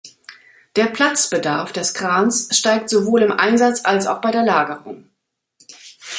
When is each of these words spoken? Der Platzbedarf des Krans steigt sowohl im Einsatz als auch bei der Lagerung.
Der 0.77 0.85
Platzbedarf 0.87 1.73
des 1.73 1.93
Krans 1.93 2.47
steigt 2.57 2.89
sowohl 2.89 3.21
im 3.21 3.31
Einsatz 3.31 3.85
als 3.85 4.07
auch 4.07 4.19
bei 4.19 4.31
der 4.31 4.41
Lagerung. 4.43 5.11